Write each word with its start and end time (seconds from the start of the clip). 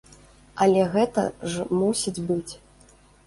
Але 0.65 0.85
гэта 0.95 1.25
ж 1.55 1.67
мусіць 1.81 2.23
быць. 2.31 2.53